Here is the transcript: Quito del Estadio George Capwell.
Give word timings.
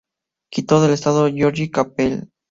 Quito 0.51 0.81
del 0.81 0.93
Estadio 0.93 1.27
George 1.31 1.69
Capwell. 1.69 2.31